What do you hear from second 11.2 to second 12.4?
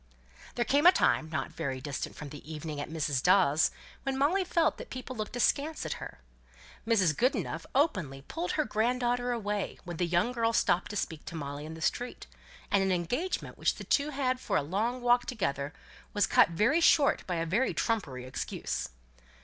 to Molly in the street,